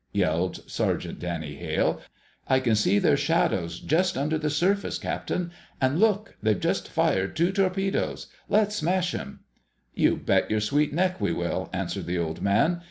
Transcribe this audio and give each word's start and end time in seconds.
_"yelled 0.13 0.63
Sergeant 0.67 1.19
Danny 1.19 1.53
Hale. 1.57 2.01
"I 2.47 2.59
can 2.59 2.73
see 2.73 2.97
their 2.97 3.15
shadows 3.15 3.79
just 3.79 4.17
under 4.17 4.39
the 4.39 4.49
surface, 4.49 4.97
Captain. 4.97 5.51
And 5.79 5.99
look—they've 5.99 6.59
just 6.59 6.89
fired 6.89 7.35
two 7.35 7.51
torpedoes! 7.51 8.25
Let's 8.49 8.77
smash 8.77 9.13
'em!" 9.13 9.41
"You 9.93 10.17
bet 10.17 10.49
your 10.49 10.59
sweet 10.59 10.91
neck 10.91 11.21
we 11.21 11.33
will!" 11.33 11.69
answered 11.71 12.07
the 12.07 12.17
Old 12.17 12.41
Man. 12.41 12.79